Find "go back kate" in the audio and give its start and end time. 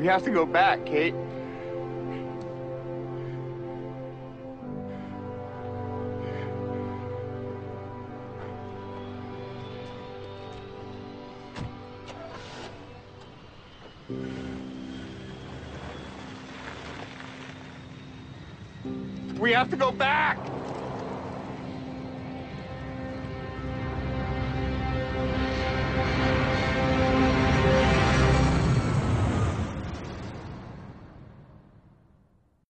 0.30-1.14